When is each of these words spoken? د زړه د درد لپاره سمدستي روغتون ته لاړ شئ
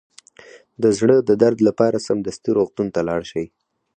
د 0.81 0.83
زړه 0.97 1.15
د 1.29 1.31
درد 1.41 1.59
لپاره 1.67 2.03
سمدستي 2.07 2.49
روغتون 2.57 2.87
ته 2.95 3.01
لاړ 3.09 3.21
شئ 3.31 3.45